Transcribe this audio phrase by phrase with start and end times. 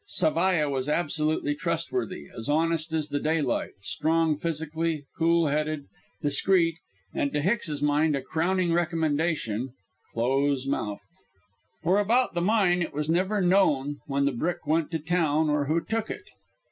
[0.09, 5.85] Zavalla was absolutely trustworthy, as honest as the daylight, strong physically, cool headed,
[6.23, 6.79] discreet,
[7.13, 9.73] and to Hicks's mind a crowning recommendation
[10.11, 11.03] close mouthed.
[11.83, 15.65] For about the mine it was never known when the brick went to town or
[15.65, 16.23] who took it.